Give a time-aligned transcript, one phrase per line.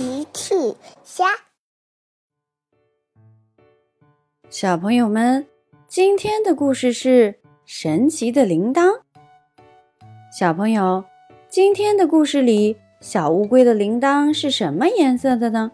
[0.00, 0.54] 奇趣
[1.04, 1.26] 虾，
[4.48, 5.46] 小朋友们，
[5.86, 9.02] 今天的故事是神奇的铃铛。
[10.32, 11.04] 小朋友，
[11.50, 15.70] 今天的故事里，小乌龟的铃铛是什么颜色的呢？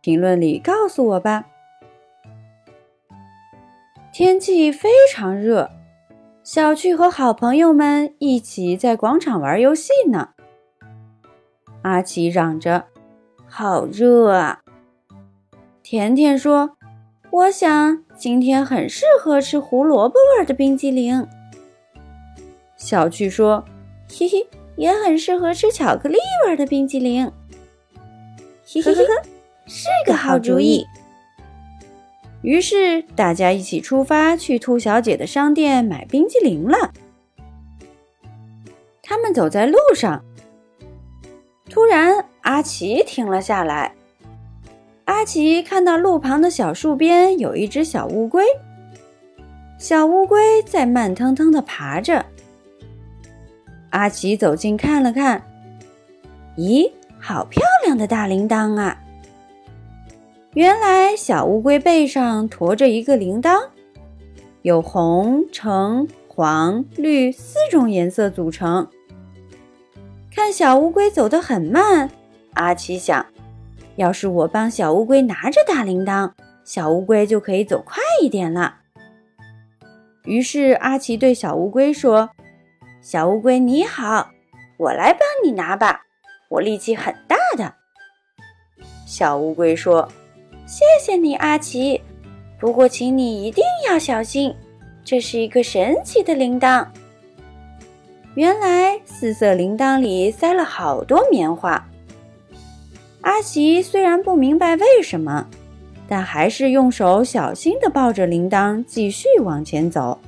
[0.00, 1.46] 评论里告诉我吧。
[4.12, 5.72] 天气非常热，
[6.44, 10.34] 小趣和好朋友们一起在广场玩游戏呢。
[11.82, 12.86] 阿奇嚷着
[13.48, 14.60] ：“好热啊！”
[15.82, 16.76] 甜甜说
[17.30, 21.26] ：“我想今天很适合吃胡萝卜味的冰激凌。”
[22.76, 23.64] 小趣说
[24.10, 24.46] ：“嘿嘿，
[24.76, 27.24] 也很适合吃巧克力味的冰激凌。”
[28.66, 29.04] 嘿嘿嘿，
[29.66, 30.84] 是个好主意。
[32.42, 36.92] 于是大家一起出发去兔小姐的商店买冰激凌了。
[39.02, 40.24] 他们走在路上。
[41.70, 42.25] 突然，
[42.56, 43.92] 阿奇停了下来。
[45.04, 48.42] 阿奇看到路旁的小树边有一只小乌龟，
[49.76, 52.24] 小乌龟在慢腾腾地爬着。
[53.90, 55.42] 阿奇走近看了看，
[56.56, 56.90] 咦，
[57.20, 59.02] 好漂亮的大铃铛啊！
[60.54, 63.66] 原来小乌龟背上驮着一个铃铛，
[64.62, 68.88] 有红、橙、黄、绿四种颜色组成。
[70.34, 72.10] 看小乌龟走得很慢，
[72.56, 73.24] 阿奇想，
[73.96, 76.32] 要是我帮小乌龟拿着大铃铛，
[76.64, 78.76] 小乌龟就可以走快一点了。
[80.24, 82.30] 于是阿奇对小乌龟说
[83.00, 84.30] ：“小乌龟你好，
[84.78, 86.02] 我来帮你拿吧，
[86.48, 87.74] 我力气很大的。”
[89.06, 90.08] 小乌龟说
[90.66, 92.02] ：“谢谢你，阿奇，
[92.58, 94.52] 不过请你一定要小心，
[95.04, 96.86] 这是一个神奇的铃铛。”
[98.34, 101.86] 原来四色铃铛里塞了好多棉花。
[103.22, 105.48] 阿奇虽然不明白为什么，
[106.08, 110.18] 但还是用手小心地抱着铃铛继续往前走。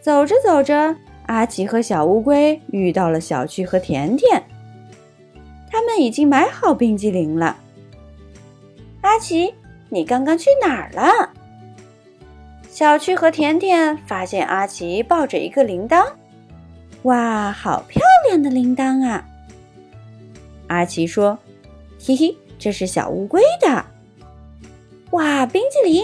[0.00, 0.94] 走着走着，
[1.26, 4.42] 阿奇和小乌龟遇到了小趣和甜甜，
[5.70, 7.56] 他们已经买好冰激凌了。
[9.02, 9.54] 阿奇，
[9.88, 11.30] 你刚刚去哪儿了？
[12.68, 16.04] 小趣和甜甜发现阿奇抱着一个铃铛，
[17.02, 19.24] 哇，好漂亮的铃铛啊！
[20.68, 21.38] 阿奇说
[22.04, 23.84] ：“嘿嘿，这是小乌龟的。”
[25.12, 26.02] 哇，冰激凌！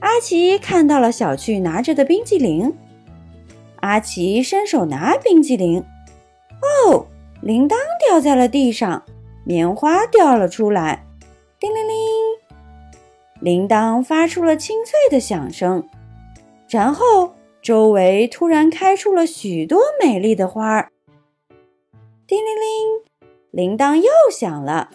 [0.00, 2.74] 阿奇看到了小趣拿着的冰激凌，
[3.76, 5.84] 阿奇伸手拿冰激凌，
[6.88, 7.06] 哦，
[7.40, 9.04] 铃铛掉在了地上，
[9.44, 11.06] 棉花掉了出来，
[11.60, 11.96] 叮铃铃。
[13.40, 15.88] 铃铛发出了清脆的响声，
[16.68, 20.90] 然后周围突然开出了许多美丽的花儿。
[22.26, 23.11] 叮铃铃，
[23.52, 24.88] 铃铛又响了。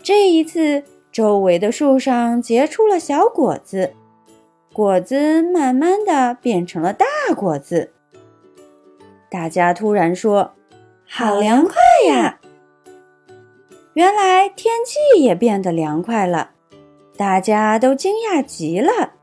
[0.00, 3.94] 这一次，周围的树上结出了小果子，
[4.72, 7.04] 果子慢慢的变成了大
[7.36, 7.92] 果子。
[9.28, 10.52] 大家突然说
[11.08, 11.74] ：“好凉快
[12.06, 12.38] 呀！”
[13.94, 16.52] 原来天气也变得凉快了。
[17.16, 19.14] 大家都惊讶极了。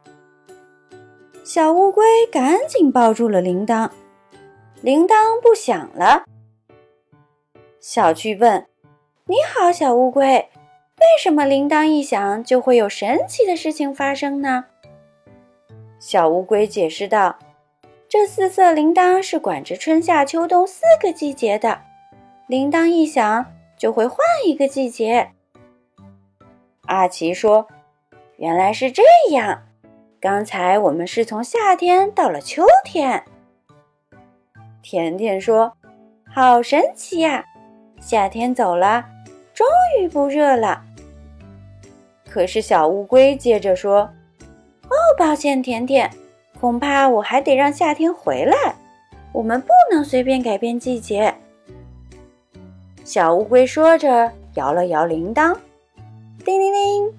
[1.44, 3.90] 小乌龟赶紧抱住了铃铛，
[4.82, 6.24] 铃铛不响了。
[7.82, 8.68] 小趣问
[9.26, 14.66] ：“你好，小乌龟，为什么铃铛一响就会有神奇的事情发生呢？”
[15.98, 17.40] 小乌龟解释道
[18.08, 21.82] ：“这四色铃铛是管着春夏秋冬四个季节的，
[22.48, 25.32] 铃铛一响就会换一个季节。”
[26.86, 27.68] 阿奇说。
[28.38, 29.04] 原来是这
[29.34, 29.68] 样，
[30.20, 33.24] 刚才我们是从夏天到了秋天。
[34.82, 35.74] 甜甜说
[36.26, 37.46] ：“好神奇呀，
[38.02, 39.06] 夏天走了，
[39.54, 39.66] 终
[40.02, 40.84] 于不热了。”
[42.28, 44.10] 可是小乌龟接着说
[44.90, 46.10] ：“哦，抱歉，甜甜，
[46.60, 48.76] 恐怕我还得让夏天回来。
[49.32, 51.34] 我们不能随便改变季节。”
[53.04, 55.56] 小乌龟说着，摇了摇铃铛，
[56.46, 57.14] 叮铃铃。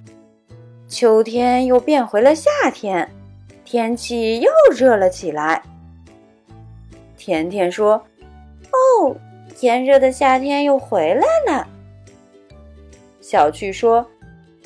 [0.88, 3.08] 秋天又变回了夏天，
[3.64, 5.62] 天气又热了起来。
[7.16, 8.02] 甜甜说
[8.72, 9.16] ：“哦，
[9.60, 11.68] 炎热的夏天又回来了。”
[13.20, 14.06] 小趣说：“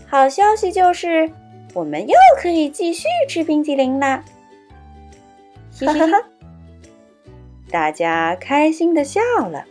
[0.07, 1.31] 好消息就是，
[1.75, 4.25] 我们又可以继续吃冰激凌啦！”
[5.81, 6.23] 哈哈哈，
[7.71, 9.65] 大家开心的笑了。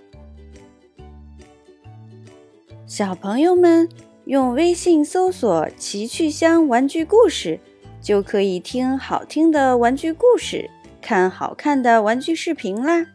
[2.86, 3.90] 小朋友们。
[4.26, 7.60] 用微信搜索“奇趣箱玩具故事”，
[8.02, 10.68] 就可以听好听的玩具故事，
[11.00, 13.06] 看好看的玩具视频啦。